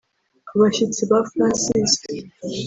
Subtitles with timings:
[0.53, 1.93] abashyitsi ba Francis